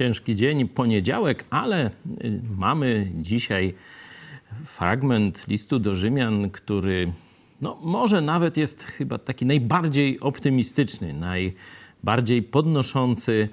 [0.00, 1.90] ciężki dzień, poniedziałek, ale
[2.24, 3.74] y, mamy dzisiaj
[4.64, 7.12] fragment listu do Rzymian, który
[7.60, 13.48] no, może nawet jest chyba taki najbardziej optymistyczny, najbardziej podnoszący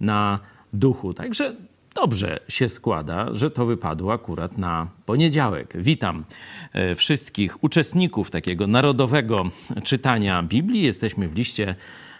[0.00, 0.38] na
[0.72, 1.14] duchu.
[1.14, 1.56] Także
[1.94, 5.74] dobrze się składa, że to wypadło akurat na poniedziałek.
[5.78, 6.24] Witam
[6.72, 9.50] e, wszystkich uczestników takiego narodowego
[9.84, 10.82] czytania Biblii.
[10.82, 11.74] Jesteśmy w liście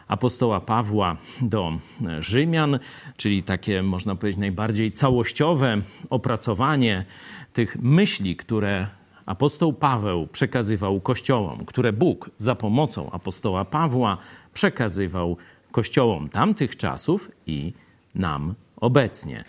[0.09, 1.72] apostoła Pawła do
[2.19, 2.78] Rzymian,
[3.17, 5.77] czyli takie, można powiedzieć, najbardziej całościowe
[6.11, 7.05] opracowanie
[7.53, 8.86] tych myśli, które
[9.27, 14.19] apostoł Paweł przekazywał kościołom, które Bóg za pomocą apostoła Pawła
[14.55, 15.36] przekazywał
[15.72, 17.72] kościołom tamtych czasów i
[18.14, 19.44] nam obecnie.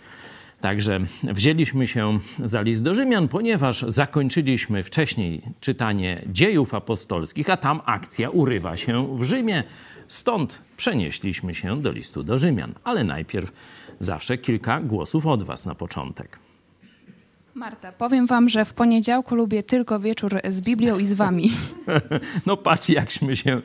[0.60, 7.80] Także wzięliśmy się za list do Rzymian, ponieważ zakończyliśmy wcześniej czytanie dziejów apostolskich, a tam
[7.84, 9.64] akcja urywa się w Rzymie.
[10.08, 12.74] Stąd przenieśliśmy się do listu do Rzymian.
[12.84, 13.52] Ale najpierw
[14.00, 16.38] zawsze kilka głosów od Was na początek.
[17.54, 21.50] Marta, powiem wam, że w poniedziałku lubię tylko wieczór z Biblią i z wami.
[22.46, 23.60] No patrz, jakśmy się,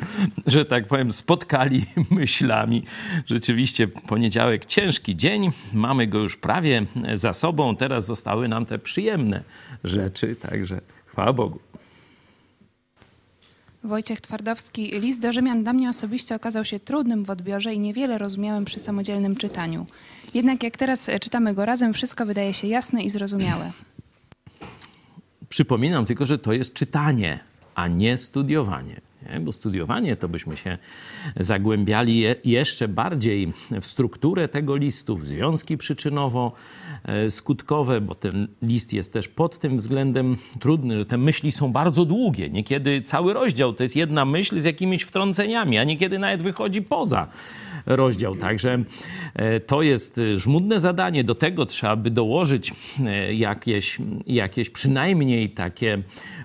[0.48, 2.84] że tak powiem, spotkali myślami.
[3.26, 7.76] Rzeczywiście poniedziałek ciężki dzień, mamy go już prawie za sobą.
[7.76, 9.44] Teraz zostały nam te przyjemne
[9.84, 11.60] rzeczy, także chwała Bogu.
[13.84, 18.18] Wojciech Twardowski, list do Rzymian dla mnie osobiście okazał się trudnym w odbiorze i niewiele
[18.18, 19.86] rozumiałem przy samodzielnym czytaniu.
[20.34, 23.72] Jednak jak teraz czytamy go razem, wszystko wydaje się jasne i zrozumiałe.
[25.50, 27.40] Przypominam tylko, że to jest czytanie,
[27.76, 29.02] a nie studiowanie.
[29.34, 29.40] Nie?
[29.40, 30.78] Bo studiowanie to byśmy się
[31.40, 39.14] zagłębiali je, jeszcze bardziej w strukturę tego listu, w związki przyczynowo-skutkowe, bo ten list jest
[39.14, 42.50] też pod tym względem trudny, że te myśli są bardzo długie.
[42.50, 47.28] Niekiedy cały rozdział to jest jedna myśl z jakimiś wtrąceniami, a niekiedy nawet wychodzi poza
[47.86, 48.36] rozdział.
[48.36, 48.84] Także
[49.36, 51.24] e, to jest żmudne zadanie.
[51.24, 52.74] Do tego trzeba by dołożyć
[53.06, 53.98] e, jakieś,
[54.28, 55.98] jakieś przynajmniej takie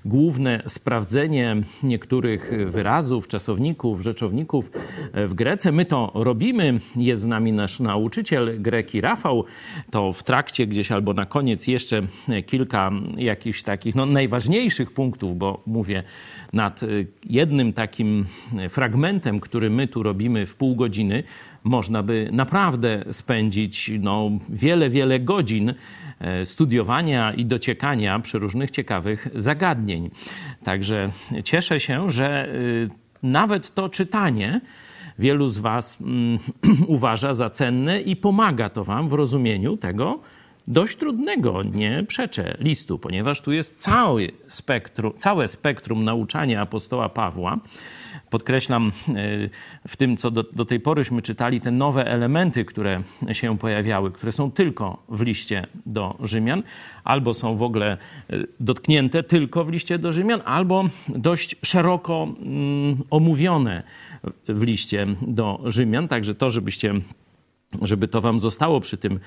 [0.04, 4.70] główne sprawdzenie niektórych wyrazów, czasowników, rzeczowników
[5.14, 5.72] w Grece.
[5.72, 6.80] My to robimy.
[6.96, 9.44] Jest z nami nasz nauczyciel greki Rafał.
[9.90, 12.02] To w trakcie gdzieś albo na koniec jeszcze
[12.46, 16.02] kilka jakichś takich no, najważniejszych punktów, bo mówię
[16.52, 16.80] nad
[17.24, 18.26] jednym takim
[18.70, 21.22] fragmentem, który my tu robimy w pół godziny,
[21.64, 25.74] można by naprawdę spędzić no, wiele, wiele godzin
[26.20, 30.10] e, studiowania i dociekania przeróżnych ciekawych zagadnień.
[30.64, 31.10] Także
[31.44, 32.90] cieszę się, że y,
[33.22, 34.60] nawet to czytanie
[35.18, 36.38] wielu z Was mm,
[36.86, 40.20] uważa za cenne i pomaga to Wam w rozumieniu tego
[40.68, 47.58] dość trudnego, nie przeczę, listu, ponieważ tu jest cały spektrum, całe spektrum nauczania apostoła Pawła
[48.34, 49.12] podkreślam e,
[49.88, 53.02] w tym, co do, do tej poryśmy czytali, te nowe elementy, które
[53.32, 56.62] się pojawiały, które są tylko w liście do Rzymian,
[57.04, 57.96] albo są w ogóle
[58.30, 63.82] e, dotknięte tylko w liście do Rzymian, albo dość szeroko mm, omówione
[64.48, 66.08] w liście do Rzymian.
[66.08, 66.94] Także to, żebyście
[67.82, 69.20] żeby to wam zostało przy tym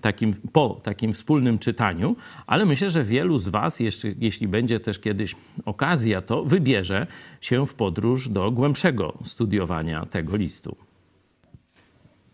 [0.00, 2.16] takim, po takim wspólnym czytaniu,
[2.46, 7.06] ale myślę, że wielu z was, jeszcze, jeśli będzie też kiedyś okazja, to wybierze
[7.40, 10.76] się w podróż do głębszego studiowania tego listu.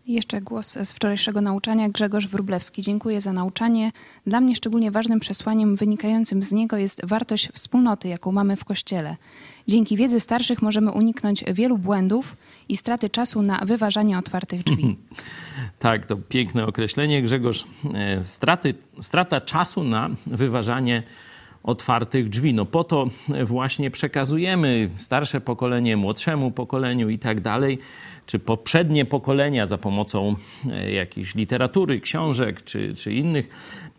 [0.07, 1.89] Jeszcze głos z wczorajszego nauczania.
[1.89, 2.81] Grzegorz Wróblewski.
[2.81, 3.91] Dziękuję za nauczanie.
[4.27, 9.15] Dla mnie szczególnie ważnym przesłaniem wynikającym z niego jest wartość wspólnoty, jaką mamy w Kościele.
[9.67, 12.35] Dzięki wiedzy starszych możemy uniknąć wielu błędów
[12.71, 14.97] i straty czasu na wyważanie otwartych drzwi.
[15.79, 17.65] tak, to piękne określenie, Grzegorz.
[17.93, 21.03] E, straty, strata czasu na wyważanie
[21.63, 22.53] otwartych drzwi.
[22.53, 23.09] No po to
[23.45, 27.79] właśnie przekazujemy starsze pokolenie młodszemu pokoleniu i tak dalej,
[28.25, 30.35] czy poprzednie pokolenia za pomocą
[30.71, 33.49] e, jakiejś literatury, książek czy, czy innych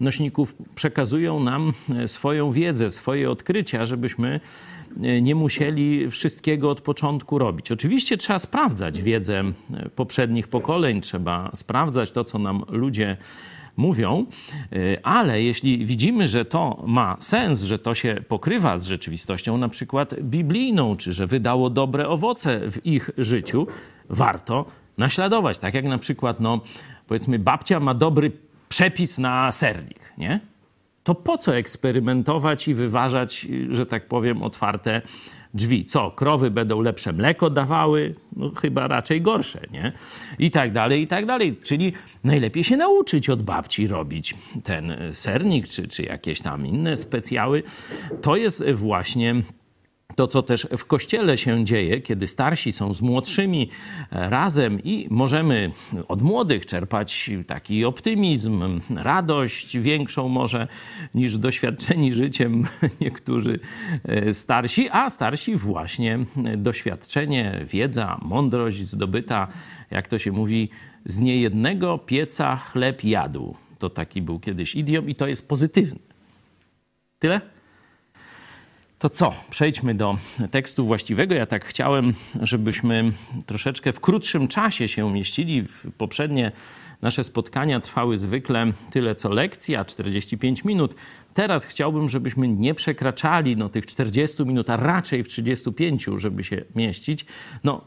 [0.01, 7.39] nośników przekazują nam e, swoją wiedzę, swoje odkrycia, żebyśmy E, nie musieli wszystkiego od początku
[7.39, 7.73] robić.
[7.73, 13.17] Oczywiście trzeba sprawdzać wiedzę e, poprzednich pokoleń, trzeba sprawdzać to, co nam ludzie
[13.77, 14.27] mówią,
[14.73, 19.69] e, ale jeśli widzimy, że to ma sens, że to się pokrywa z rzeczywistością na
[19.69, 23.67] przykład biblijną, czy że wydało dobre owoce w ich życiu,
[24.09, 24.65] warto
[24.99, 25.59] naśladować.
[25.59, 26.61] Tak jak na przykład, no,
[27.07, 28.33] powiedzmy, babcia ma dobry
[28.69, 30.52] przepis na sernik, nie?
[31.05, 35.03] To po co eksperymentować i wyważać, że tak powiem, otwarte
[35.55, 35.85] drzwi?
[35.85, 38.15] Co, krowy będą lepsze mleko dawały?
[38.37, 39.93] No chyba raczej gorsze, nie?
[40.39, 41.57] I tak dalej, i tak dalej.
[41.63, 41.93] Czyli
[42.25, 44.35] najlepiej się nauczyć od babci robić
[44.65, 47.63] ten sernik, czy, czy jakieś tam inne specjały.
[48.23, 49.35] To jest właśnie
[50.17, 53.71] to, co też w kościele się dzieje, kiedy starsi są z młodszymi
[54.11, 55.71] e, razem i możemy
[56.09, 60.69] od młodych czerpać taki optymizm, radość większą może
[61.15, 62.65] niż doświadczeni życiem
[63.01, 63.61] niektórzy
[64.05, 66.19] e, starsi, a starsi właśnie
[66.57, 69.49] doświadczenie, wiedza, mądrość zdobyta,
[69.91, 70.69] jak to się mówi,
[71.05, 73.57] z niejednego pieca chleb jadł.
[73.79, 75.99] To taki był kiedyś idiom i to jest pozytywny.
[77.19, 77.41] Tyle?
[79.03, 79.33] To co?
[79.51, 80.17] Przejdźmy do
[80.51, 81.35] tekstu właściwego.
[81.35, 83.13] Ja tak chciałem, żebyśmy
[83.47, 85.65] troszeczkę w krótszym czasie się umieścili.
[85.99, 86.53] Poprzednie
[87.03, 90.95] nasze spotkania trwały zwykle tyle co lekcja, 45 minut.
[91.35, 96.65] Teraz chciałbym, żebyśmy nie przekraczali no, tych 40 minut, a raczej w 35, żeby się
[96.75, 97.27] mieścić.
[97.65, 97.81] No,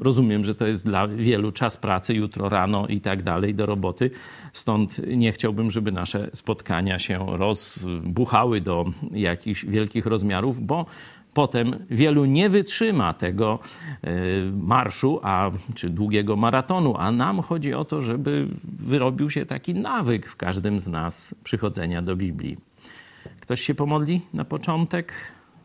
[0.00, 4.10] rozumiem, że to jest dla wielu czas pracy, jutro rano i tak dalej, do roboty.
[4.52, 10.86] Stąd nie chciałbym, żeby nasze spotkania się rozbuchały do jakichś wielkich rozmiarów, bo
[11.34, 13.58] potem wielu nie wytrzyma tego
[14.02, 14.10] e,
[14.52, 20.28] marszu, a, czy długiego maratonu, a nam chodzi o to, żeby wyrobił się taki nawyk
[20.28, 22.56] w każdym z nas przychodzenia do Biblii.
[23.40, 25.12] Ktoś się pomodli na początek?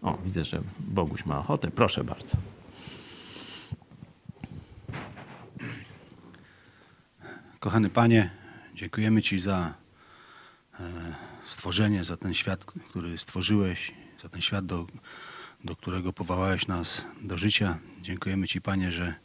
[0.02, 1.72] O, widzę, że Boguś ma ochotę.
[1.72, 2.38] Proszę bardzo.
[7.60, 8.30] Kochany Panie,
[8.76, 9.74] dziękujemy Ci za
[10.80, 10.84] e,
[11.48, 13.92] stworzenie, za ten świat, który stworzyłeś,
[14.22, 14.86] za ten świat, do,
[15.66, 17.78] do którego powołałeś nas do życia.
[18.02, 19.16] Dziękujemy Ci, Panie, że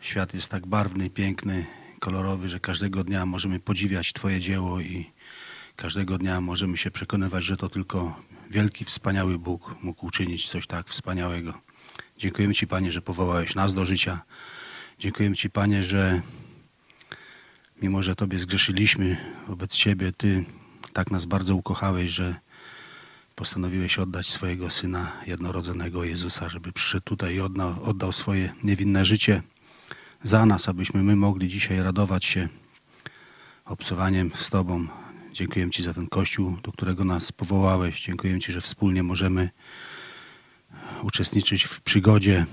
[0.00, 1.66] świat jest tak barwny, piękny,
[2.00, 5.10] kolorowy, że każdego dnia możemy podziwiać Twoje dzieło i
[5.76, 8.20] każdego dnia możemy się przekonywać, że to tylko
[8.50, 11.60] wielki, wspaniały Bóg mógł uczynić coś tak wspaniałego.
[12.18, 14.20] Dziękujemy Ci, Panie, że powołałeś nas do życia.
[14.98, 16.22] Dziękujemy Ci, Panie, że
[17.82, 19.16] mimo, że Tobie zgrzeszyliśmy
[19.48, 20.44] wobec Ciebie, Ty
[20.92, 22.34] tak nas bardzo ukochałeś, że
[23.34, 29.42] postanowiłeś oddać swojego Syna jednorodzonego Jezusa, żeby przyszedł tutaj i oddał, swoje niewinne życie
[30.22, 32.48] za nas, abyśmy my mogli dzisiaj radować się
[33.64, 34.86] obcowaniem z Tobą.
[35.32, 38.02] Dziękuję Ci za ten Kościół, do którego nas powołałeś.
[38.02, 39.50] Dziękuję Ci, że wspólnie możemy
[41.02, 42.46] uczestniczyć w przygodzie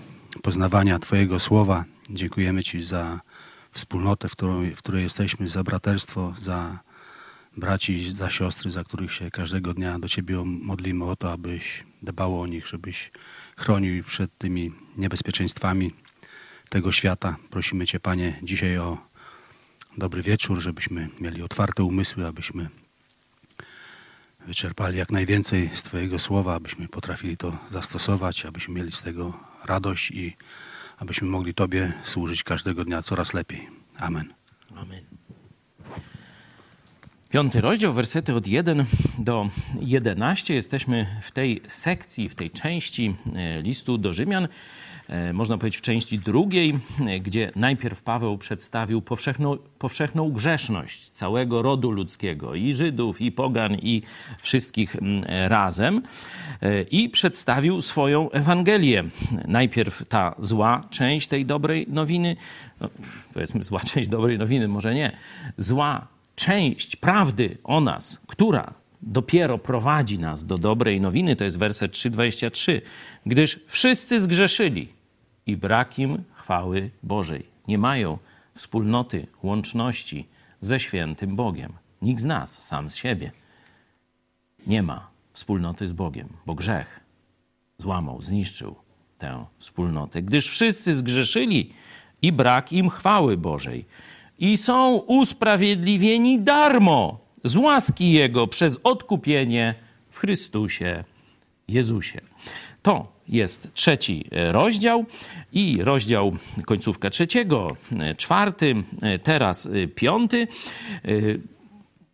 [0.43, 1.85] poznawania Twojego Słowa.
[2.09, 3.19] Dziękujemy Ci za
[3.71, 6.79] wspólnotę, w, którą, w której jesteśmy, za braterstwo, za
[7.57, 12.41] braci, za siostry, za których się każdego dnia do Ciebie modlimy o to, abyś dbał
[12.41, 13.11] o nich, żebyś
[13.57, 15.91] chronił przed tymi niebezpieczeństwami
[16.69, 17.37] tego świata.
[17.49, 18.97] Prosimy Cię, Panie, dzisiaj o
[19.97, 22.69] dobry wieczór, żebyśmy mieli otwarte umysły, abyśmy
[24.47, 29.33] wyczerpali jak najwięcej z Twojego słowa, abyśmy potrafili to zastosować, abyśmy mieli z tego
[29.65, 30.35] radość i
[30.97, 33.69] abyśmy mogli Tobie służyć każdego dnia coraz lepiej.
[33.97, 34.33] Amen.
[34.75, 35.10] Amen.
[37.31, 38.85] Piąty rozdział, wersety od 1
[39.19, 39.49] do
[39.81, 40.53] 11.
[40.53, 44.47] Jesteśmy w tej sekcji, w tej części e, listu do Rzymian,
[45.07, 51.61] e, można powiedzieć w części drugiej, e, gdzie najpierw Paweł przedstawił powszechną, powszechną grzeszność całego
[51.61, 54.01] rodu ludzkiego, i Żydów, i Pogan, i
[54.41, 54.95] wszystkich
[55.47, 56.01] razem,
[56.91, 59.03] i przedstawił swoją Ewangelię.
[59.47, 62.35] Najpierw ta zła część tej dobrej nowiny,
[62.81, 62.89] no,
[63.33, 65.11] powiedzmy zła część dobrej nowiny, może nie,
[65.57, 66.07] zła
[66.41, 72.81] część prawdy o nas, która dopiero prowadzi nas do dobrej nowiny, to jest werset 3:23,
[73.25, 74.93] gdyż wszyscy zgrzeszyli
[75.45, 77.45] i brak im chwały Bożej.
[77.67, 78.17] Nie mają
[78.53, 80.27] wspólnoty, łączności
[80.61, 81.73] ze świętym Bogiem.
[82.01, 83.31] Nikt z nas, sam z siebie,
[84.67, 86.99] nie ma wspólnoty z Bogiem, bo grzech
[87.77, 88.75] złamał, zniszczył
[89.17, 90.21] tę wspólnotę.
[90.21, 91.73] Gdyż wszyscy zgrzeszyli
[92.21, 93.85] i brak im chwały Bożej
[94.41, 99.75] i są usprawiedliwieni darmo z łaski Jego przez odkupienie
[100.09, 101.03] w Chrystusie
[101.67, 102.21] Jezusie.
[102.81, 105.05] To jest trzeci rozdział
[105.53, 107.75] i rozdział końcówka trzeciego,
[108.17, 108.75] czwarty,
[109.23, 110.47] teraz piąty.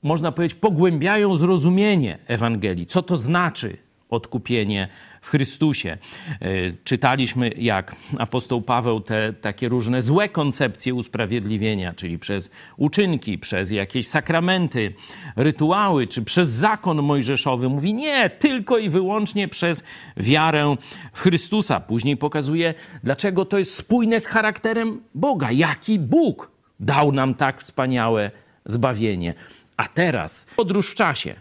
[0.03, 2.85] Można powiedzieć, pogłębiają zrozumienie Ewangelii.
[2.85, 3.77] Co to znaczy
[4.09, 4.87] odkupienie
[5.27, 5.97] w Chrystusie.
[6.41, 6.47] E,
[6.83, 14.07] czytaliśmy, jak apostoł Paweł te takie różne złe koncepcje usprawiedliwienia, czyli przez uczynki, przez jakieś
[14.07, 14.93] sakramenty,
[15.35, 19.83] rytuały, czy przez zakon mojżeszowy, mówi nie, tylko i wyłącznie przez
[20.17, 20.75] wiarę
[21.13, 21.79] w Chrystusa.
[21.79, 25.51] Później pokazuje, dlaczego to jest spójne z charakterem Boga.
[25.51, 28.31] Jaki Bóg dał nam tak wspaniałe
[28.65, 29.33] zbawienie.
[29.77, 31.35] A teraz podróż w czasie.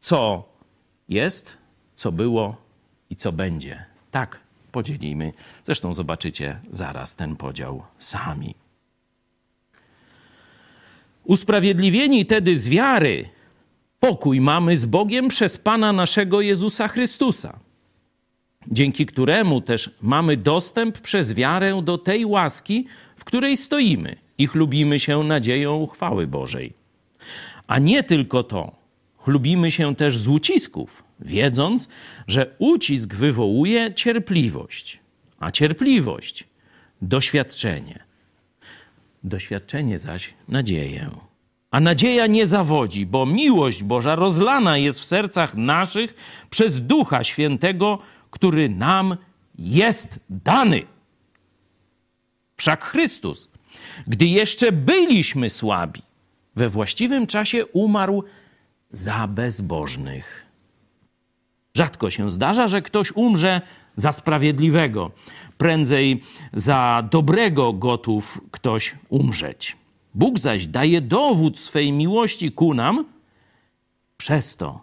[0.00, 0.48] Co
[1.08, 1.58] jest,
[1.96, 2.67] co było
[3.10, 3.84] i co będzie.
[4.10, 4.40] Tak
[4.72, 5.32] podzielimy.
[5.64, 8.54] Zresztą zobaczycie zaraz ten podział sami.
[11.24, 13.28] Usprawiedliwieni tedy z wiary,
[14.00, 17.58] pokój mamy z Bogiem przez Pana naszego Jezusa Chrystusa.
[18.70, 22.86] dzięki któremu też mamy dostęp przez wiarę do tej łaski,
[23.16, 26.72] w której stoimy i chlubimy się nadzieją chwały Bożej.
[27.66, 28.72] A nie tylko to,
[29.18, 31.88] chlubimy się też z ucisków, wiedząc,
[32.26, 35.00] że ucisk wywołuje cierpliwość,
[35.38, 36.44] a cierpliwość
[37.02, 38.04] doświadczenie.
[39.24, 41.10] Doświadczenie zaś nadzieję.
[41.70, 46.14] A nadzieja nie zawodzi, bo miłość Boża rozlana jest w sercach naszych
[46.50, 47.98] przez Ducha Świętego,
[48.30, 49.16] który nam
[49.58, 50.82] jest dany.
[52.56, 53.48] Wszak Chrystus,
[54.06, 56.02] gdy jeszcze byliśmy słabi,
[56.56, 58.24] we właściwym czasie umarł
[58.92, 60.47] za bezbożnych.
[61.78, 63.60] Rzadko się zdarza, że ktoś umrze
[63.96, 65.10] za sprawiedliwego.
[65.58, 69.76] Prędzej za dobrego gotów ktoś umrzeć.
[70.14, 73.04] Bóg zaś daje dowód swej miłości ku nam
[74.16, 74.80] przez to,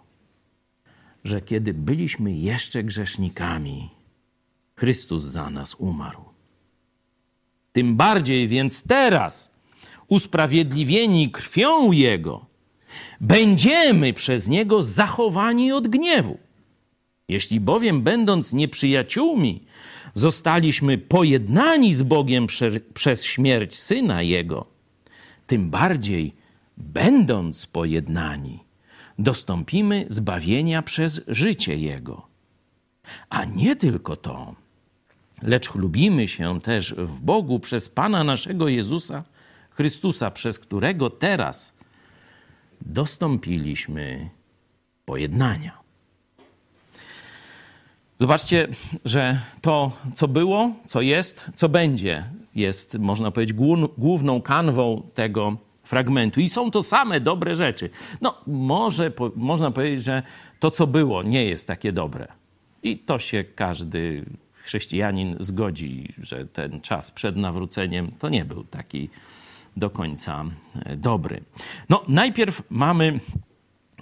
[1.24, 3.90] że kiedy byliśmy jeszcze grzesznikami,
[4.76, 6.24] Chrystus za nas umarł.
[7.72, 9.50] Tym bardziej więc teraz,
[10.08, 12.46] usprawiedliwieni krwią Jego,
[13.20, 16.45] będziemy przez Niego zachowani od gniewu.
[17.28, 19.62] Jeśli bowiem, będąc nieprzyjaciółmi,
[20.14, 24.66] zostaliśmy pojednani z Bogiem prze, przez śmierć syna Jego,
[25.46, 26.34] tym bardziej,
[26.76, 28.58] będąc pojednani,
[29.18, 32.26] dostąpimy zbawienia przez życie Jego.
[33.30, 34.54] A nie tylko to,
[35.42, 39.24] lecz chlubimy się też w Bogu przez Pana naszego Jezusa
[39.70, 41.74] Chrystusa, przez którego teraz
[42.80, 44.30] dostąpiliśmy
[45.04, 45.85] pojednania.
[48.18, 48.68] Zobaczcie,
[49.04, 53.56] że to, co było, co jest, co będzie, jest, można powiedzieć,
[53.98, 56.40] główną kanwą tego fragmentu.
[56.40, 57.90] I są to same dobre rzeczy.
[58.20, 60.22] No, może po, można powiedzieć, że
[60.60, 62.28] to, co było, nie jest takie dobre.
[62.82, 69.10] I to się każdy chrześcijanin zgodzi, że ten czas przed nawróceniem to nie był taki
[69.76, 70.44] do końca
[70.84, 71.40] e, dobry.
[71.88, 73.20] No, najpierw mamy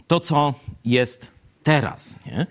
[0.07, 0.55] to, co
[0.85, 1.31] jest
[1.63, 2.19] teraz.
[2.27, 2.47] Nie?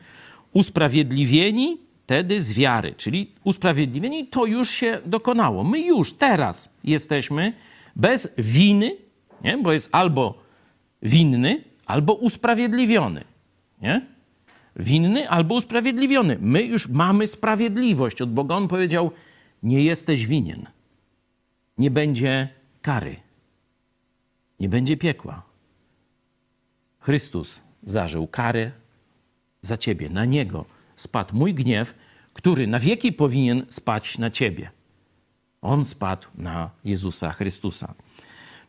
[0.54, 5.64] Usprawiedliwieni wtedy z wiary, czyli usprawiedliwieni to już się dokonało.
[5.64, 7.54] My już teraz jesteśmy
[7.96, 8.98] bez winy,
[9.44, 9.58] nie?
[9.58, 10.44] bo jest albo
[11.02, 13.24] winny, albo usprawiedliwiony.
[13.82, 14.06] Nie?
[14.76, 16.38] Winny albo usprawiedliwiony.
[16.42, 18.56] My już mamy sprawiedliwość od Boga.
[18.56, 19.12] On powiedział:
[19.64, 20.68] Nie jesteś winien.
[21.78, 22.50] Nie będzie
[22.82, 23.16] kary.
[24.60, 25.44] Nie będzie piekła.
[27.00, 28.72] Chrystus zażył karę
[29.64, 30.10] za ciebie.
[30.10, 30.66] Na niego
[30.96, 31.94] spadł mój gniew,
[32.34, 34.72] który na wieki powinien spać na ciebie.
[35.62, 37.94] On spadł na Jezusa Chrystusa.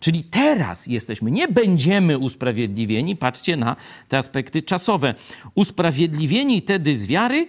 [0.00, 3.76] Czyli teraz jesteśmy, nie będziemy usprawiedliwieni, patrzcie na
[4.08, 5.14] te aspekty czasowe.
[5.54, 7.48] Usprawiedliwieni wtedy z wiary,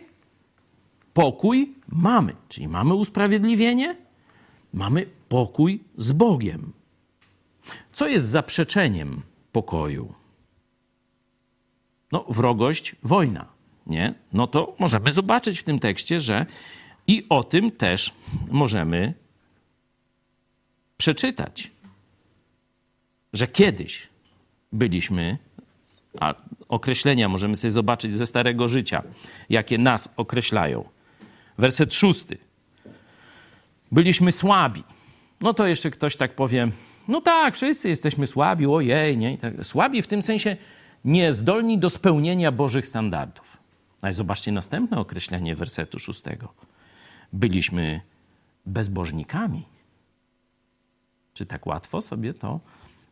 [1.13, 2.35] pokój mamy.
[2.49, 3.95] Czyli mamy usprawiedliwienie,
[4.73, 6.73] mamy pokój z Bogiem.
[7.93, 9.21] Co jest zaprzeczeniem
[9.51, 10.13] pokoju?
[12.15, 13.47] No, wrogość, wojna,
[13.87, 14.13] nie?
[14.33, 16.45] No to możemy zobaczyć w tym tekście, że
[17.07, 18.13] i o tym też
[18.51, 19.13] możemy
[20.97, 21.71] przeczytać,
[23.33, 24.07] że kiedyś
[24.71, 25.37] byliśmy,
[26.19, 26.33] a
[26.69, 29.03] określenia możemy sobie zobaczyć ze Starego Życia,
[29.49, 30.89] jakie nas określają.
[31.57, 32.37] Werset szósty.
[33.91, 34.83] Byliśmy słabi.
[35.41, 36.71] No to jeszcze ktoś tak powie,
[37.07, 39.37] no tak, wszyscy jesteśmy słabi, ojej, nie?
[39.37, 40.57] Tak, słabi w tym sensie
[41.05, 43.57] niezdolni do spełnienia Bożych standardów.
[44.01, 46.53] Ale zobaczcie następne określenie wersetu szóstego.
[47.33, 48.01] Byliśmy
[48.65, 49.63] bezbożnikami.
[51.33, 52.59] Czy tak łatwo sobie to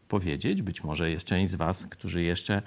[0.08, 0.62] powiedzieć?
[0.62, 2.62] Być może jest część z Was, którzy jeszcze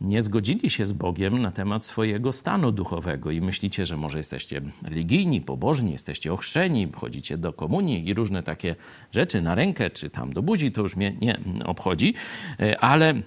[0.00, 4.60] nie zgodzili się z Bogiem na temat swojego stanu duchowego i myślicie, że może jesteście
[4.82, 8.76] religijni, pobożni, jesteście ochrzczeni, chodzicie do komunii i różne takie
[9.12, 12.14] rzeczy na rękę czy tam do buzi, to już mnie nie obchodzi,
[12.60, 13.22] e, ale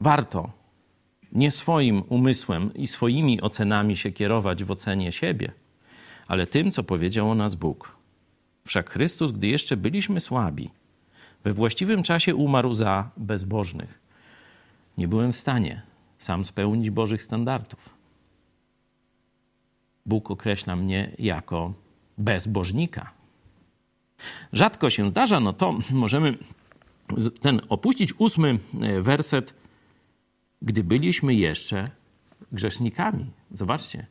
[0.00, 0.50] warto
[1.32, 5.52] nie swoim umysłem i swoimi ocenami się kierować w ocenie siebie,
[6.26, 7.96] ale tym, co powiedział o nas Bóg.
[8.64, 10.70] Wszak Chrystus, gdy jeszcze byliśmy słabi,
[11.44, 14.00] we właściwym czasie umarł za bezbożnych.
[14.98, 15.82] Nie byłem w stanie
[16.18, 17.90] sam spełnić Bożych standardów.
[20.06, 21.74] Bóg określa mnie jako
[22.18, 23.10] bezbożnika.
[24.52, 26.38] Rzadko się zdarza, no to możemy
[27.40, 29.54] ten opuścić ósmy e, werset
[30.62, 31.90] gdy byliśmy jeszcze
[32.52, 33.30] grzesznikami.
[33.50, 34.06] Zobaczcie.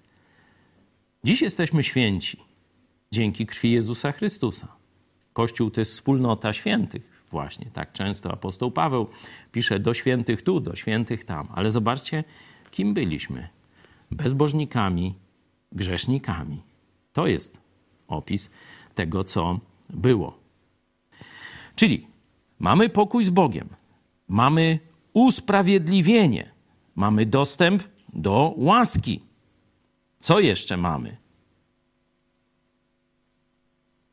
[1.23, 2.37] Dziś jesteśmy święci
[3.11, 4.67] dzięki krwi Jezusa Chrystusa.
[5.33, 7.25] Kościół to jest wspólnota świętych.
[7.29, 9.07] Właśnie tak często apostoł Paweł
[9.51, 11.47] pisze do świętych tu, do świętych tam.
[11.51, 12.23] Ale zobaczcie,
[12.71, 13.49] kim byliśmy.
[14.11, 15.15] Bezbożnikami
[15.71, 16.63] grzesznikami.
[17.13, 17.59] To jest
[18.07, 18.49] opis
[18.95, 20.39] tego, co było.
[21.75, 22.07] Czyli
[22.59, 23.69] mamy pokój z Bogiem,
[24.27, 24.79] mamy
[25.17, 26.51] usprawiedliwienie,
[26.95, 27.83] mamy dostęp
[28.13, 29.21] do łaski.
[30.19, 31.17] Co jeszcze mamy?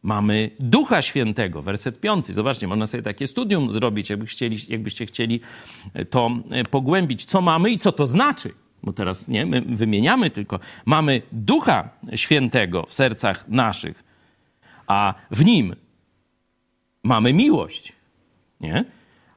[0.02, 2.32] Mamy Ducha Świętego, werset piąty.
[2.32, 5.40] Zobaczcie, można sobie takie studium zrobić, jakby chcieli, jakbyście chcieli
[6.10, 6.30] to
[6.70, 8.54] pogłębić, co mamy i co to znaczy.
[8.82, 10.60] Bo teraz nie, my wymieniamy tylko.
[10.84, 14.04] Mamy Ducha Świętego w sercach naszych,
[14.86, 15.76] a w nim
[17.02, 17.92] mamy miłość.
[18.60, 18.84] Nie?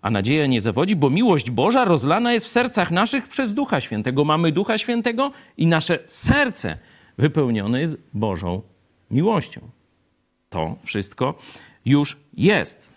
[0.02, 4.26] A nadzieja nie zawodzi, bo miłość Boża rozlana jest w sercach naszych przez Ducha Świętego.
[4.26, 6.78] Mamy Ducha Świętego i nasze serce
[7.18, 8.62] wypełnione jest Bożą
[9.12, 9.62] miłością.
[10.50, 11.36] To wszystko
[11.86, 12.94] już jest.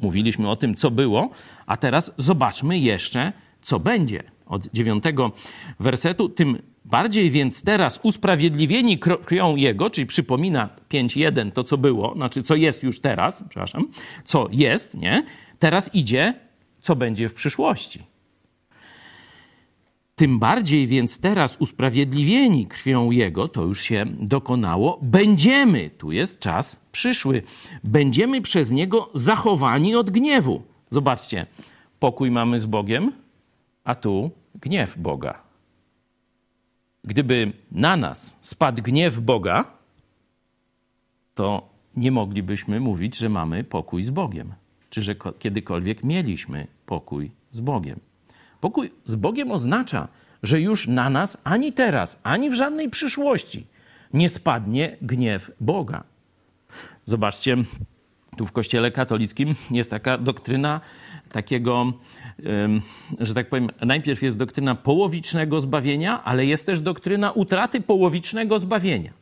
[0.00, 1.30] Mówiliśmy o tym, co było,
[1.66, 4.22] a teraz zobaczmy jeszcze, co będzie.
[4.46, 5.32] Od dziewiątego
[5.80, 12.42] wersetu, tym bardziej więc teraz usprawiedliwieni krwią Jego, czyli przypomina 5.1 to, co było, znaczy
[12.42, 13.88] co jest już teraz, przepraszam,
[14.24, 15.24] co jest, nie?
[15.58, 16.34] Teraz idzie,
[16.80, 18.02] co będzie w przyszłości.
[20.14, 26.86] Tym bardziej więc teraz usprawiedliwieni krwią Jego, to już się dokonało, będziemy, tu jest czas
[26.92, 27.42] przyszły,
[27.84, 30.62] będziemy przez Niego zachowani od gniewu.
[30.90, 31.46] Zobaczcie,
[31.98, 33.12] pokój mamy z Bogiem,
[33.84, 35.47] a tu gniew Boga.
[37.04, 39.64] Gdyby na nas spadł gniew Boga,
[41.34, 44.54] to nie moglibyśmy mówić, że mamy pokój z Bogiem,
[44.90, 48.00] czy że kiedykolwiek mieliśmy pokój z Bogiem.
[48.60, 50.08] Pokój z Bogiem oznacza,
[50.42, 53.66] że już na nas ani teraz, ani w żadnej przyszłości
[54.12, 56.04] nie spadnie gniew Boga.
[57.04, 57.56] Zobaczcie,
[58.38, 60.80] tu w Kościele katolickim jest taka doktryna
[61.32, 61.92] takiego,
[63.20, 69.12] że tak powiem, najpierw jest doktryna połowicznego zbawienia, ale jest też doktryna utraty połowicznego zbawienia.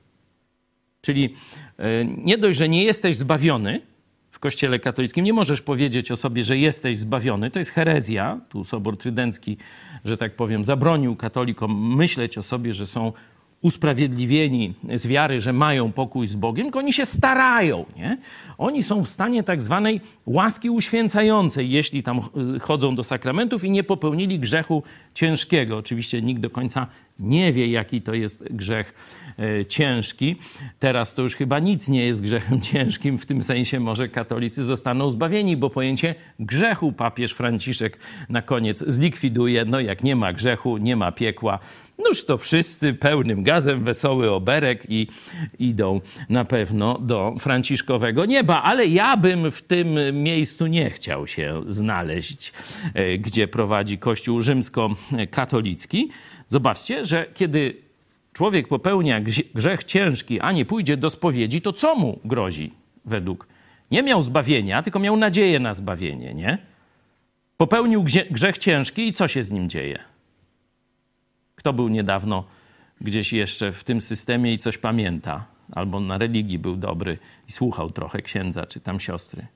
[1.01, 1.35] Czyli
[1.79, 3.81] e, nie dość, że nie jesteś zbawiony,
[4.31, 5.25] w Kościele katolickim.
[5.25, 7.51] Nie możesz powiedzieć o sobie, że jesteś zbawiony.
[7.51, 8.41] To jest herezja.
[8.49, 9.57] Tu Sobor Trydencki,
[10.05, 13.13] że tak powiem, zabronił katolikom myśleć o sobie, że są
[13.67, 17.85] usprawiedliwieni z wiary, że mają pokój z Bogiem, tylko oni się starają.
[17.97, 18.19] Nie?
[18.59, 22.21] Oni są w stanie tak zwanej łaski uświęcającej, jeśli tam
[22.61, 24.83] chodzą do sakramentów i nie popełnili grzechu
[25.15, 25.77] ciężkiego.
[25.77, 26.87] Oczywiście nikt do końca
[27.21, 28.95] nie wie, jaki to jest grzech
[29.39, 30.37] e, ciężki.
[30.79, 35.11] Teraz to już chyba nic nie jest grzechem ciężkim, w tym sensie może katolicy zostaną
[35.11, 37.99] zbawieni, bo pojęcie grzechu papież Franciszek
[38.29, 39.65] na koniec zlikwiduje.
[39.65, 41.59] No jak nie ma grzechu, nie ma piekła,
[41.99, 45.07] Noż to wszyscy pełnym gazem, wesoły oberek i
[45.59, 48.63] idą na pewno do franciszkowego nieba.
[48.63, 52.53] Ale ja bym w tym miejscu nie chciał się znaleźć,
[52.95, 56.11] e, gdzie prowadzi Kościół rzymskokatolicki.
[56.49, 57.77] Zobaczcie, że kiedy
[58.33, 59.21] człowiek popełnia
[59.55, 62.73] grzech ciężki, a nie pójdzie do spowiedzi, to co mu grozi
[63.05, 63.47] według?
[63.91, 66.59] Nie miał zbawienia, tylko miał nadzieję na zbawienie, nie?
[67.57, 70.16] Popełnił grzech ciężki i co się z nim dzieje?
[71.67, 72.45] Kto był niedawno
[73.01, 75.47] gdzieś jeszcze w tym systemie i coś pamięta?
[75.73, 79.47] Albo na religii był dobry i słuchał trochę księdza czy tam siostry.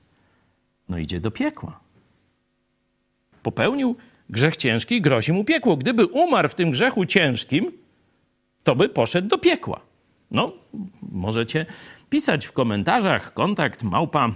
[0.89, 1.79] No idzie do piekła.
[3.43, 3.95] Popełnił
[4.29, 5.77] grzech ciężki, grozi mu piekło.
[5.77, 7.71] Gdyby umarł w tym grzechu ciężkim,
[8.63, 9.81] to by poszedł do piekła.
[10.31, 10.53] No,
[11.01, 11.65] możecie
[12.09, 14.31] pisać w komentarzach kontakt małpa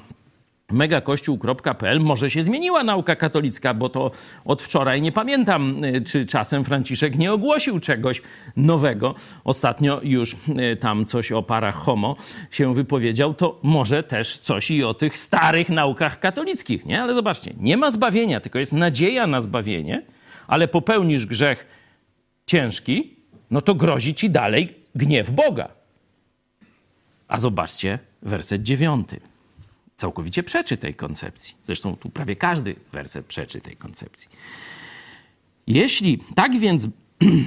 [0.76, 4.12] megakościół.pl może się zmieniła nauka katolicka, bo to
[4.46, 8.22] od wczoraj nie pamiętam, y, czy czasem Franciszek nie ogłosił czegoś
[8.56, 9.16] nowego.
[9.44, 12.16] Ostatnio już y, tam coś o parach homo
[12.52, 17.02] się wypowiedział, to może też coś i o tych starych naukach katolickich, nie?
[17.02, 20.02] Ale zobaczcie, nie ma zbawienia, tylko jest nadzieja na zbawienie,
[20.48, 21.68] ale popełnisz grzech
[22.46, 23.16] ciężki,
[23.52, 25.70] no to grozi ci dalej gniew Boga.
[27.28, 29.35] A zobaczcie werset dziewiąty
[29.96, 31.56] całkowicie przeczy tej koncepcji.
[31.64, 34.30] Zresztą tu prawie każdy werset przeczy tej koncepcji.
[35.68, 36.88] Jeśli tak więc,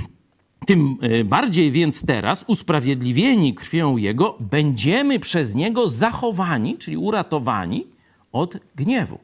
[0.67, 7.87] tym e, bardziej więc teraz, usprawiedliwieni krwią Jego, będziemy przez Niego zachowani, czyli uratowani
[8.33, 9.19] od gniewu.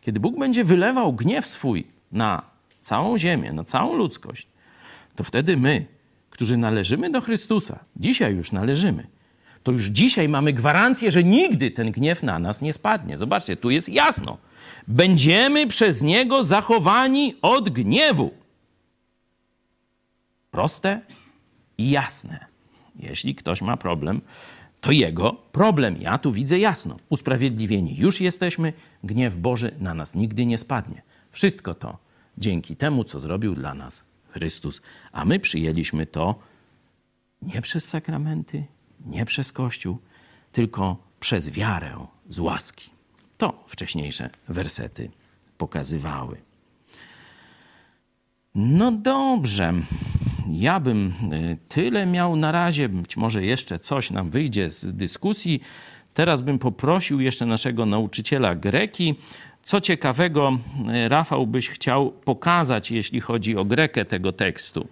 [0.00, 2.42] Kiedy Bóg będzie wylewał gniew swój na
[2.80, 4.46] całą ziemię, na całą ludzkość,
[5.16, 5.86] to wtedy my,
[6.30, 9.06] którzy należymy do Chrystusa, dzisiaj już należymy,
[9.62, 13.16] to już dzisiaj mamy gwarancję, że nigdy ten gniew na nas nie spadnie.
[13.16, 14.38] Zobaczcie, tu jest jasno.
[14.88, 18.30] Będziemy przez niego zachowani od gniewu.
[20.50, 21.00] Proste
[21.78, 22.46] i jasne.
[22.96, 24.20] Jeśli ktoś ma problem,
[24.80, 25.96] to jego problem.
[26.00, 26.96] Ja tu widzę jasno.
[27.08, 28.72] Usprawiedliwieni już jesteśmy,
[29.04, 31.02] gniew Boży na nas nigdy nie spadnie.
[31.30, 31.98] Wszystko to
[32.38, 36.34] dzięki temu, co zrobił dla nas Chrystus, a my przyjęliśmy to
[37.42, 38.64] nie przez sakramenty,
[39.06, 39.98] nie przez Kościół,
[40.52, 42.90] tylko przez wiarę z łaski.
[43.38, 45.10] To wcześniejsze wersety
[45.58, 46.36] pokazywały.
[48.54, 49.74] No dobrze.
[50.50, 52.88] Ja bym y, tyle miał na razie.
[52.88, 55.60] Być może jeszcze coś nam wyjdzie z dyskusji.
[56.14, 59.14] Teraz bym poprosił jeszcze naszego nauczyciela greki.
[59.62, 60.58] Co ciekawego,
[61.04, 64.88] y, Rafał, byś chciał pokazać, jeśli chodzi o grekę tego tekstu?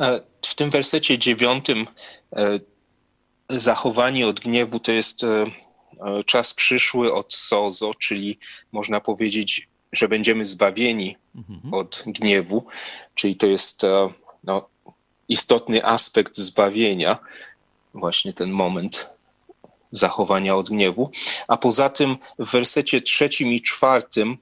[0.00, 1.86] E, w tym wersecie dziewiątym
[2.36, 2.60] e,
[3.50, 5.46] zachowanie od gniewu to jest e,
[6.26, 8.38] czas przyszły od sozo, czyli
[8.72, 11.74] można powiedzieć, że będziemy zbawieni mhm.
[11.74, 12.66] od gniewu,
[13.14, 13.82] czyli to jest
[14.44, 14.68] no,
[15.28, 17.18] istotny aspekt zbawienia,
[17.94, 19.10] właśnie ten moment
[19.90, 21.10] zachowania od gniewu.
[21.48, 24.38] A poza tym w wersecie trzecim i czwartym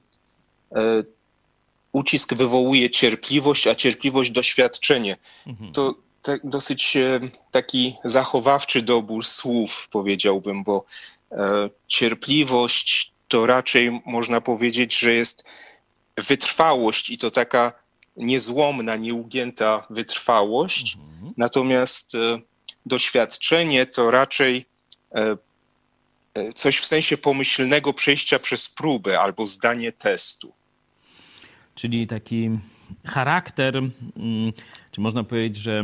[1.95, 5.17] ucisk wywołuje cierpliwość, a cierpliwość doświadczenie.
[5.47, 5.71] Mhm.
[5.71, 7.19] To tak, dosyć e,
[7.51, 10.85] taki zachowawczy dobór słów, powiedziałbym, bo
[11.31, 15.43] e, cierpliwość to raczej można powiedzieć, że jest
[16.17, 17.73] wytrwałość i to taka
[18.17, 20.95] niezłomna, nieugięta wytrwałość.
[20.95, 21.33] Mhm.
[21.37, 22.39] Natomiast e,
[22.85, 24.65] doświadczenie to raczej
[25.15, 25.37] e,
[26.33, 30.53] e coś w sensie pomyślnego przejścia przez próbę albo zdanie testu
[31.75, 32.49] czyli taki
[33.05, 33.93] charakter, mm,
[34.91, 35.83] czy można powiedzieć, że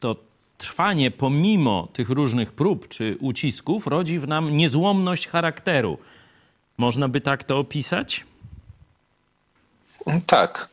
[0.00, 0.16] to
[0.58, 5.98] trwanie pomimo tych różnych prób czy ucisków rodzi w nam niezłomność charakteru.
[6.78, 8.24] Można by tak to opisać?
[10.26, 10.68] Tak.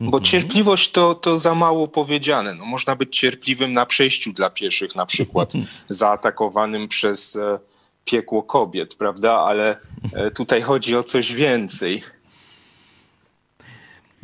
[0.00, 0.24] Bo mhm.
[0.24, 2.54] cierpliwość to, to za mało powiedziane.
[2.54, 5.52] No, można być cierpliwym na przejściu dla pieszych, na przykład
[5.88, 7.58] zaatakowanym przez e,
[8.04, 9.32] piekło kobiet, prawda?
[9.32, 9.76] Ale
[10.12, 12.02] e, tutaj chodzi o coś więcej.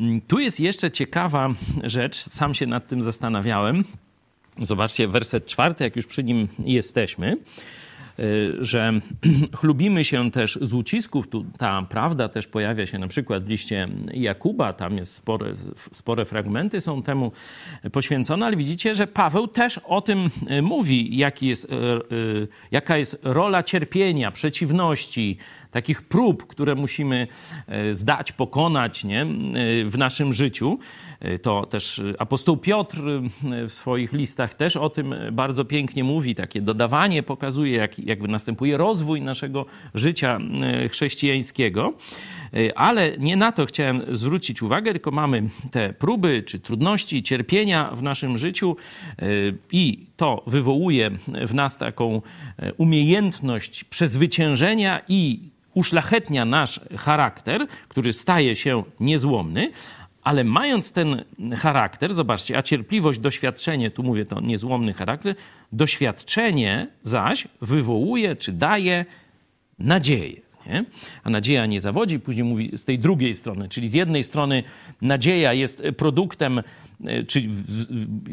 [0.03, 1.49] Mm, tu jest jeszcze ciekawa
[1.85, 3.85] rzecz, sam się nad tym zastanawiałem.
[4.59, 7.37] Zobaczcie, werset czwarty, jak już przy nim jesteśmy.
[8.19, 8.93] Y, że
[9.59, 11.29] chlubimy się też z ucisków.
[11.29, 15.53] Tu ta prawda też pojawia się na przykład w liście Jakuba, tam jest spore,
[15.93, 17.33] spore fragmenty są temu
[17.93, 23.21] poświęcone, ale widzicie, że Paweł też o tym y, mówi, jaki jest, y, jaka jest
[23.23, 25.39] rola cierpienia, przeciwności,
[25.73, 27.27] takich prób, które musimy
[27.93, 29.27] zdać, pokonać nie?
[29.85, 30.79] w naszym życiu.
[31.43, 33.03] To też apostoł Piotr
[33.69, 36.35] w swoich listach też o tym bardzo pięknie mówi.
[36.35, 41.95] Takie dodawanie pokazuje, jak, jakby następuje rozwój naszego życia e, chrześcijańskiego.
[42.55, 47.91] E, ale nie na to chciałem zwrócić uwagę, tylko mamy te próby czy trudności, cierpienia
[47.95, 48.77] w naszym życiu
[49.19, 49.27] e,
[49.73, 51.11] i to wywołuje
[51.47, 52.23] w nas taką
[52.77, 55.41] umiejętność przezwyciężenia i
[55.75, 59.71] uszlachetnia nasz charakter, który staje się niezłomny,
[60.23, 61.25] ale mając ten
[61.57, 65.35] charakter, zobaczcie, a cierpliwość, doświadczenie, tu mówię to niezłomny charakter,
[65.73, 69.05] doświadczenie zaś wywołuje czy daje
[69.79, 70.41] nadzieję.
[70.67, 70.85] Nie?
[71.25, 74.63] A nadzieja nie zawodzi, później mówi z tej drugiej strony, czyli z jednej strony
[75.03, 76.63] nadzieja jest produktem,
[77.07, 77.51] e, czyli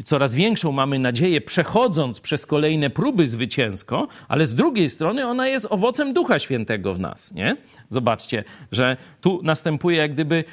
[0.04, 5.66] coraz większą mamy nadzieję przechodząc przez kolejne próby zwycięsko, ale z drugiej strony ona jest
[5.70, 7.34] owocem Ducha Świętego w nas.
[7.34, 7.56] Nie?
[7.88, 10.44] Zobaczcie, że tu następuje jak gdyby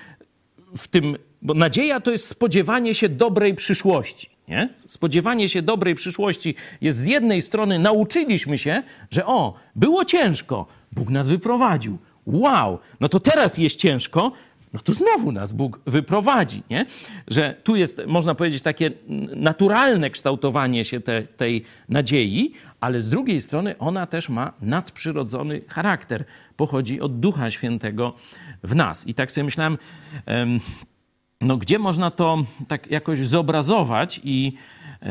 [0.77, 4.36] w tym, bo nadzieja to jest spodziewanie się dobrej przyszłości.
[4.47, 4.69] Nie?
[4.87, 11.09] Spodziewanie się dobrej przyszłości jest z jednej strony, nauczyliśmy się, że o, było ciężko, Bóg
[11.09, 11.97] nas wyprowadził.
[12.25, 14.31] Wow, no to teraz jest ciężko,
[14.73, 16.85] no to znowu nas Bóg wyprowadzi, nie?
[17.27, 18.91] Że tu jest, można powiedzieć, takie
[19.35, 26.25] naturalne kształtowanie się te, tej nadziei, ale z drugiej strony ona też ma nadprzyrodzony charakter.
[26.57, 28.13] Pochodzi od Ducha Świętego
[28.63, 29.07] w nas.
[29.07, 29.77] I tak sobie myślałem,
[31.41, 34.53] no gdzie można to tak jakoś zobrazować i
[35.01, 35.07] e,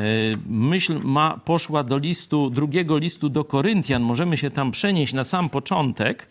[0.46, 4.02] myśl ma, poszła do listu, drugiego listu do Koryntian.
[4.02, 6.28] Możemy się tam przenieść na sam początek.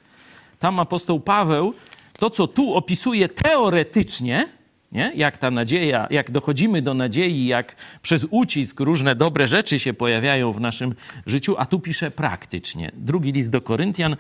[0.60, 1.74] Tam apostoł Paweł
[2.20, 4.50] to, co tu opisuje teoretycznie,
[4.92, 5.12] nie?
[5.16, 10.54] jak ta nadzieja, jak dochodzimy do nadziei, jak przez ucisk różne dobre rzeczy się pojawiają
[10.54, 12.92] w naszym życiu, a tu pisze praktycznie.
[12.94, 14.16] Drugi list do Koryntian,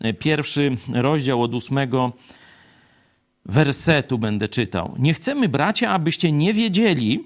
[0.00, 2.12] e, pierwszy rozdział od ósmego
[3.48, 4.94] wersetu będę czytał.
[4.98, 7.24] Nie chcemy, bracia, abyście nie wiedzieli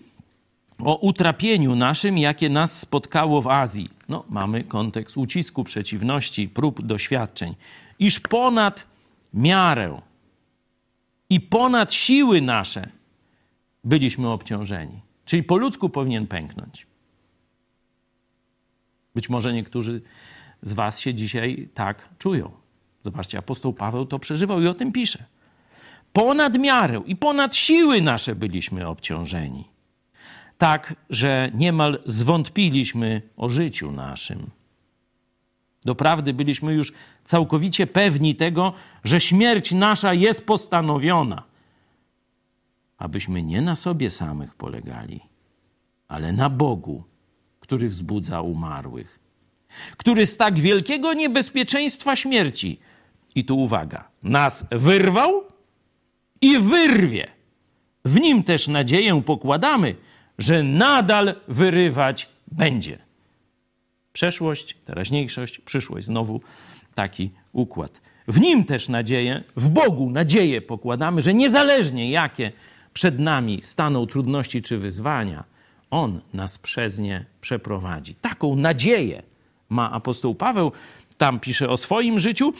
[0.78, 3.90] o utrapieniu naszym, jakie nas spotkało w Azji.
[4.08, 7.54] No, mamy kontekst ucisku, przeciwności, prób, doświadczeń.
[7.98, 8.86] Iż ponad
[9.34, 10.00] miarę
[11.30, 12.88] i ponad siły nasze
[13.84, 15.00] byliśmy obciążeni.
[15.24, 16.86] Czyli po ludzku powinien pęknąć.
[19.14, 20.02] Być może niektórzy
[20.62, 22.50] z Was się dzisiaj tak czują.
[23.04, 25.24] Zobaczcie, apostoł Paweł to przeżywał i o tym pisze.
[26.12, 29.72] Ponad miarę i ponad siły nasze byliśmy obciążeni.
[30.58, 34.50] tak, że niemal zwątpiliśmy o życiu naszym.
[35.84, 36.92] Doprawdy byliśmy już
[37.24, 38.72] całkowicie pewni tego,
[39.04, 41.42] że śmierć nasza jest postanowiona,
[42.98, 45.20] abyśmy nie na sobie samych polegali,
[46.08, 47.04] ale na Bogu,
[47.60, 49.18] który wzbudza umarłych,
[49.96, 52.78] który z tak wielkiego niebezpieczeństwa śmierci,
[53.34, 55.51] i tu uwaga, nas wyrwał
[56.42, 57.26] i wyrwie.
[58.04, 59.94] W nim też nadzieję pokładamy,
[60.38, 62.98] że nadal wyrywać będzie.
[64.12, 66.06] Przeszłość, teraźniejszość, przyszłość.
[66.06, 66.40] Znowu
[66.94, 68.00] taki układ.
[68.28, 72.52] W nim też nadzieję, w Bogu nadzieję pokładamy, że niezależnie jakie
[72.94, 75.44] przed nami staną trudności czy wyzwania,
[75.90, 78.14] On nas przez nie przeprowadzi.
[78.14, 79.22] Taką nadzieję
[79.68, 80.72] ma apostoł Paweł.
[81.22, 82.52] Tam pisze o swoim życiu,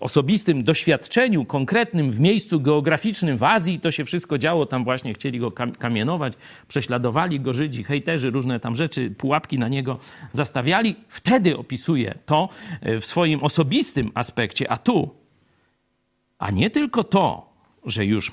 [0.00, 3.80] osobistym doświadczeniu, konkretnym w miejscu geograficznym w Azji.
[3.80, 6.32] To się wszystko działo, tam właśnie chcieli go kamienować,
[6.68, 9.98] prześladowali go Żydzi, hejterzy, różne tam rzeczy, pułapki na niego
[10.32, 10.96] zastawiali.
[11.08, 12.48] Wtedy opisuje to
[12.80, 15.14] e, w swoim osobistym aspekcie, a tu,
[16.38, 17.52] a nie tylko to,
[17.86, 18.32] że już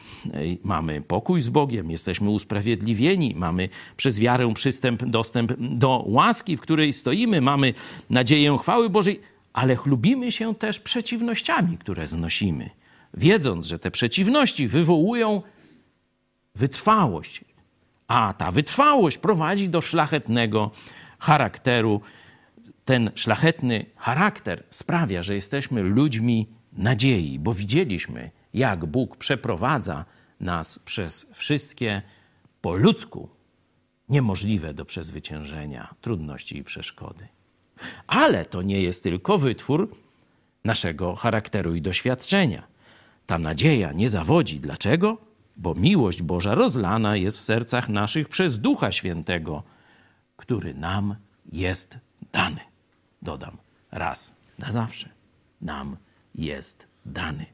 [0.63, 6.93] mamy pokój z Bogiem, jesteśmy usprawiedliwieni, mamy przez wiarę przystęp, dostęp do łaski, w której
[6.93, 7.73] stoimy, mamy
[8.10, 12.70] nadzieję chwały Bożej ale chlubimy się też przeciwnościami, które znosimy,
[13.13, 15.41] wiedząc, że te przeciwności wywołują
[16.56, 17.46] wytrwałość,
[18.08, 20.72] a ta wytrwałość prowadzi do szlachetnego
[21.20, 22.02] charakteru.
[22.86, 30.06] Ten szlachetny charakter sprawia, że jesteśmy ludźmi nadziei, bo widzieliśmy, jak Bóg przeprowadza
[30.39, 32.02] nas przez wszystkie
[32.62, 33.30] po ludzku
[34.10, 37.28] niemożliwe do przezwyciężenia trudności i przeszkody.
[38.08, 39.96] Ale to nie jest tylko wytwór
[40.63, 42.63] naszego charakteru i doświadczenia.
[43.26, 44.60] Ta nadzieja nie zawodzi.
[44.60, 45.18] Dlaczego?
[45.58, 49.63] Bo miłość Boża rozlana jest w sercach naszych przez Ducha Świętego,
[50.38, 51.16] który nam
[51.52, 51.98] jest
[52.32, 52.60] dany.
[53.22, 53.58] Dodam
[53.92, 55.10] raz na zawsze.
[55.62, 55.98] Nam
[56.36, 57.46] jest dany.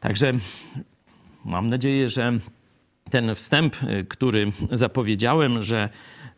[0.00, 0.32] Także
[1.44, 2.32] mam nadzieję, że
[3.10, 3.76] ten wstęp,
[4.08, 5.88] który zapowiedziałem, że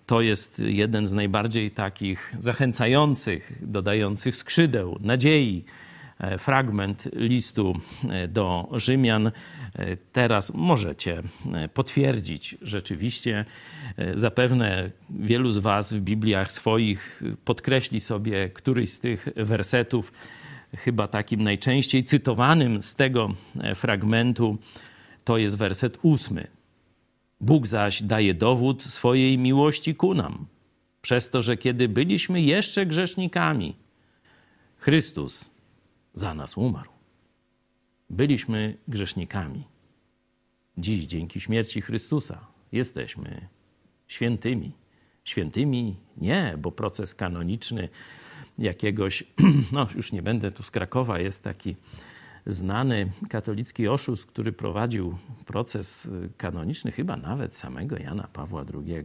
[0.08, 5.64] to jest jeden z najbardziej takich zachęcających, dodających skrzydeł, nadziei.
[6.18, 7.74] E, fragment listu
[8.08, 9.26] e, do Rzymian.
[9.26, 9.32] E,
[10.12, 11.22] teraz możecie
[11.74, 13.44] potwierdzić rzeczywiście.
[14.14, 20.12] Zapewne wielu z Was w Bibliach swoich podkreśli sobie któryś z tych wersetów.
[20.76, 23.34] Chyba takim najczęściej cytowanym z tego
[23.74, 24.58] fragmentu
[25.24, 26.57] to jest werset ósmy
[27.40, 30.46] Bóg zaś daje dowód swojej miłości ku nam,
[31.02, 33.76] przez to, że kiedy byliśmy jeszcze grzesznikami,
[34.78, 35.50] Chrystus
[36.14, 36.90] za nas umarł.
[38.10, 39.64] Byliśmy grzesznikami.
[40.78, 43.48] Dziś, dzięki śmierci Chrystusa, jesteśmy
[44.06, 44.72] świętymi.
[45.24, 47.88] Świętymi nie, bo proces kanoniczny
[48.58, 49.24] jakiegoś,
[49.72, 51.76] no już nie będę tu z Krakowa, jest taki
[52.48, 59.04] znany katolicki oszust, który prowadził proces y, kanoniczny, chyba nawet samego Jana Pawła II.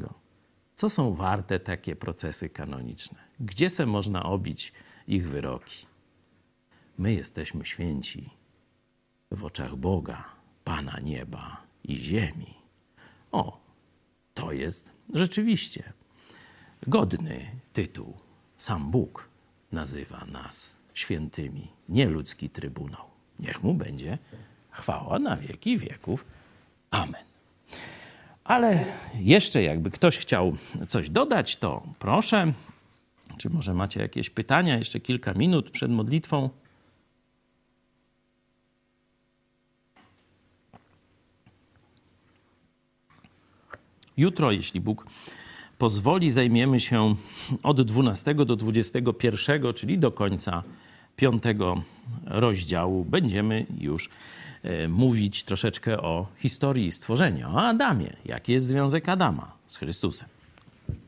[0.76, 3.20] Co są warte takie procesy kanoniczne?
[3.40, 4.74] Gdzie se można obić
[5.08, 5.86] ich wyroki?
[6.98, 8.30] My jesteśmy święci
[9.32, 10.26] w oczach Boga,
[10.64, 12.54] Pana nieba i ziemi.
[13.32, 13.62] O,
[14.34, 15.94] to jest rzeczywiście
[16.88, 18.18] godny tytuł.
[18.58, 19.30] Sam Bóg
[19.72, 23.13] nazywa nas świętymi, nie ludzki trybunał.
[23.40, 24.18] Niech mu będzie
[24.70, 26.26] chwała na wieki wieków.
[26.92, 27.24] Amen.
[28.44, 28.86] Ale
[29.20, 32.54] jeszcze jakby ktoś chciał coś dodać, to proszę.
[33.38, 34.78] Czy może macie jakieś pytania?
[34.78, 36.50] Jeszcze kilka minut przed modlitwą.
[44.18, 45.06] Jutro, jeśli Bóg
[45.78, 47.16] pozwoli, zajmiemy się
[47.64, 50.64] od 12 do 21, czyli do końca
[51.16, 51.82] piątego
[52.26, 54.10] rozdziału będziemy już
[54.64, 58.14] e, mówić troszeczkę o historii stworzenia, o Adamie.
[58.26, 60.28] Jaki jest związek Adama z Chrystusem?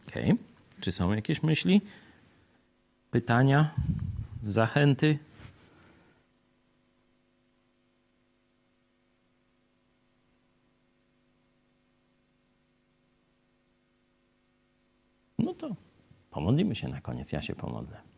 [0.07, 0.35] Okay.
[0.79, 1.81] Czy są jakieś myśli,
[3.11, 3.71] pytania,
[4.43, 5.19] zachęty?
[15.39, 15.75] No to
[16.31, 17.31] pomodlimy się na koniec.
[17.31, 18.14] Ja się pomodlę.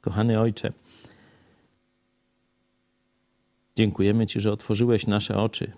[0.00, 0.72] Kochany Ojcze,
[3.76, 5.72] dziękujemy Ci, że otworzyłeś nasze oczy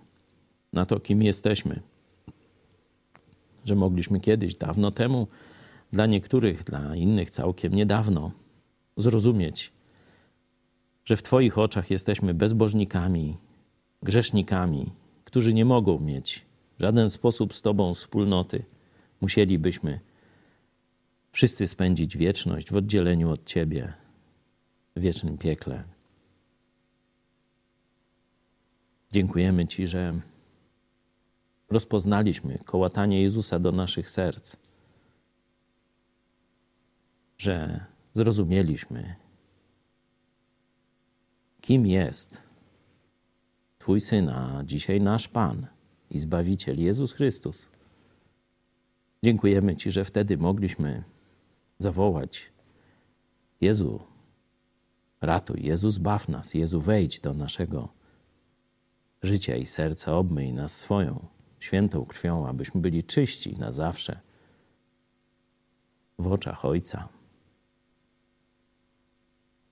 [0.72, 1.80] na to, kim jesteśmy.
[3.64, 5.26] Że mogliśmy kiedyś, dawno temu,
[5.92, 8.32] dla niektórych, dla innych całkiem niedawno,
[8.96, 9.72] zrozumieć,
[11.04, 13.36] że w Twoich oczach jesteśmy bezbożnikami,
[14.02, 14.92] grzesznikami,
[15.24, 16.44] którzy nie mogą mieć
[16.82, 18.64] w żaden sposób z Tobą wspólnoty.
[19.20, 20.00] Musielibyśmy
[21.32, 23.92] wszyscy spędzić wieczność w oddzieleniu od Ciebie,
[24.96, 25.84] w wiecznym piekle.
[29.12, 30.20] Dziękujemy Ci, że
[31.70, 34.56] rozpoznaliśmy kołatanie Jezusa do naszych serc,
[37.38, 39.14] że zrozumieliśmy,
[41.60, 42.42] kim jest
[43.78, 45.66] Twój Syn, a dzisiaj nasz Pan
[46.12, 47.68] i Zbawiciel Jezus Chrystus.
[49.25, 51.05] Dziękujemy Ci, że wtedy mogliśmy
[51.79, 52.53] zawołać:
[53.61, 54.03] Jezu,
[55.20, 57.88] ratuj, Jezu, zbaw nas, Jezu, wejdź do naszego
[59.22, 61.27] życia i serca, obmyj nas swoją
[61.61, 64.20] świętą krwią, abyśmy byli czyści na zawsze
[66.18, 67.09] w oczach Ojca.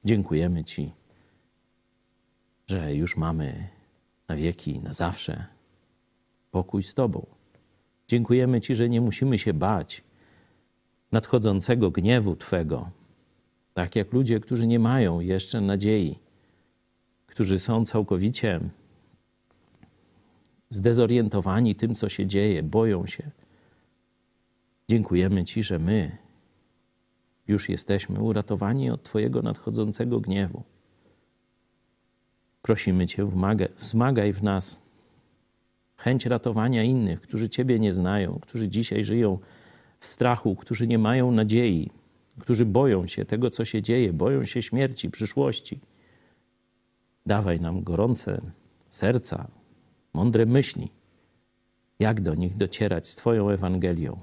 [0.04, 0.92] Dziękujemy Ci,
[2.68, 3.68] że już mamy
[4.28, 5.59] na wieki, na zawsze
[6.50, 7.26] pokój z Tobą.
[8.08, 10.04] Dziękujemy Ci, że nie musimy się bać
[11.12, 12.90] nadchodzącego gniewu Twego,
[13.74, 16.18] tak jak ludzie, którzy nie mają jeszcze nadziei,
[17.26, 18.60] którzy są całkowicie
[20.70, 23.30] zdezorientowani tym, co się dzieje, boją się.
[24.88, 26.16] Dziękujemy Ci, że my
[27.48, 30.62] już jesteśmy uratowani od Twojego nadchodzącego gniewu.
[32.62, 33.26] Prosimy Cię,
[33.78, 34.82] wzmagaj w nas
[36.00, 39.38] chęć ratowania innych, którzy Ciebie nie znają, którzy dzisiaj żyją
[40.00, 41.90] w strachu, którzy nie mają nadziei,
[42.38, 45.80] którzy boją się tego, co się dzieje, boją się śmierci, przyszłości.
[47.26, 48.40] Dawaj nam gorące
[48.90, 49.48] serca,
[50.14, 50.88] mądre myśli,
[51.98, 54.20] jak do nich docierać z Twoją Ewangelią.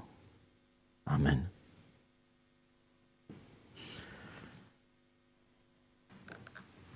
[1.04, 1.48] Amen.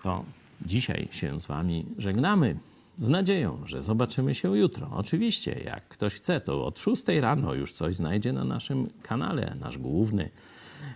[0.03, 0.25] To
[0.67, 2.57] dzisiaj się z Wami żegnamy
[3.03, 4.91] z nadzieją, że zobaczymy się jutro.
[4.93, 9.57] Oczywiście, jak ktoś chce, to od 6 rano już coś znajdzie na naszym kanale.
[9.61, 10.31] Nasz główny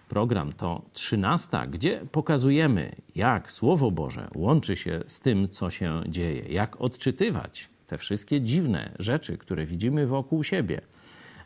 [0.09, 6.43] program to 13, gdzie pokazujemy, jak Słowo Boże łączy się z tym, co się dzieje,
[6.49, 10.81] jak odczytywać te wszystkie dziwne rzeczy, które widzimy wokół siebie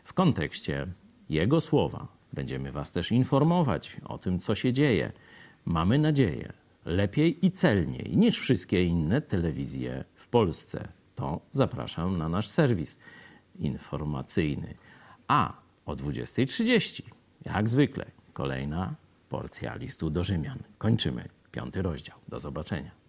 [0.03, 0.87] w kontekście
[1.29, 2.07] Jego słowa.
[2.33, 5.11] Będziemy Was też informować o tym, co się dzieje.
[5.65, 6.53] Mamy nadzieję,
[6.85, 10.87] lepiej i celniej niż wszystkie inne telewizje w Polsce.
[11.15, 12.97] To zapraszam na nasz serwis
[13.59, 14.73] informacyjny.
[15.27, 15.53] A
[15.85, 17.01] o 20.30,
[17.45, 18.95] jak zwykle, kolejna
[19.29, 20.59] porcja listu do Rzymian.
[20.77, 22.17] Kończymy piąty rozdział.
[22.27, 23.00] Do zobaczenia.